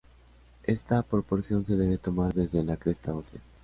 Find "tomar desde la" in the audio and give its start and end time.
1.99-2.75